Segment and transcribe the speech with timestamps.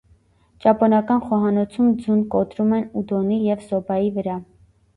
[0.63, 4.43] Ճապոնական խոհանոցում ձուն կոտրում են ուդոնի և սոբաի վրա։